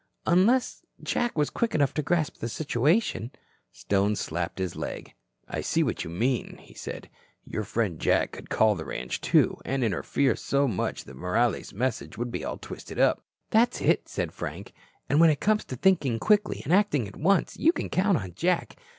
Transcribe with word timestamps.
"Unless 0.25 0.83
Jack 1.03 1.37
was 1.37 1.51
quick 1.51 1.75
enough 1.75 1.93
to 1.93 2.01
grasp 2.01 2.37
the 2.39 2.49
situation." 2.49 3.29
Stone 3.71 4.15
slapped 4.15 4.57
his 4.57 4.75
leg. 4.75 5.13
"I 5.47 5.61
see 5.61 5.83
what 5.83 6.03
you 6.03 6.09
mean," 6.09 6.57
he 6.59 6.73
said. 6.73 7.07
"Your 7.43 7.63
friend 7.63 7.99
Jack 7.99 8.31
could 8.31 8.49
call 8.49 8.73
the 8.73 8.83
ranch, 8.83 9.21
too, 9.21 9.57
and 9.63 9.83
interfere 9.83 10.35
so 10.35 10.67
much 10.67 11.03
that 11.03 11.15
Morales' 11.17 11.71
message 11.71 12.17
would 12.17 12.31
be 12.31 12.43
all 12.43 12.57
twisted 12.57 12.97
up." 12.97 13.21
"That's 13.51 13.79
it," 13.79 14.09
said 14.09 14.31
Frank. 14.31 14.73
"And 15.07 15.19
when 15.19 15.29
it 15.29 15.39
comes 15.39 15.63
to 15.65 15.75
thinking 15.75 16.17
quickly 16.17 16.61
and 16.63 16.73
acting 16.73 17.07
at 17.07 17.15
once, 17.15 17.57
you 17.57 17.71
can 17.71 17.87
count 17.89 18.17
on 18.17 18.33
Jack. 18.33 18.77